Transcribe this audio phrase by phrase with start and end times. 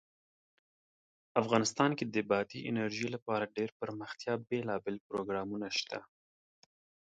[1.41, 5.99] افغانستان کې د بادي انرژي لپاره دپرمختیا بېلابېل پروګرامونه شته.